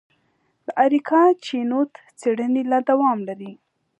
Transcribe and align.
د 0.65 0.67
اریکا 0.83 1.23
چینوت 1.45 1.91
څېړنې 2.19 2.61
لا 2.71 2.79
دوام 2.89 3.19
لري. 3.27 3.51